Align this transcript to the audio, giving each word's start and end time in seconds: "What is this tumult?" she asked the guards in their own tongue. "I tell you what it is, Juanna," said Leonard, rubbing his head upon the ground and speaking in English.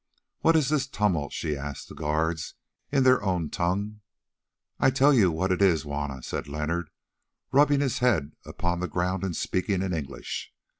"What 0.39 0.55
is 0.55 0.69
this 0.69 0.87
tumult?" 0.87 1.31
she 1.31 1.55
asked 1.55 1.87
the 1.87 1.93
guards 1.93 2.55
in 2.91 3.03
their 3.03 3.21
own 3.21 3.51
tongue. 3.51 3.99
"I 4.79 4.89
tell 4.89 5.13
you 5.13 5.29
what 5.29 5.51
it 5.51 5.61
is, 5.61 5.83
Juanna," 5.83 6.23
said 6.23 6.47
Leonard, 6.47 6.89
rubbing 7.51 7.81
his 7.81 7.99
head 7.99 8.31
upon 8.43 8.79
the 8.79 8.87
ground 8.87 9.23
and 9.23 9.35
speaking 9.35 9.83
in 9.83 9.93
English. 9.93 10.51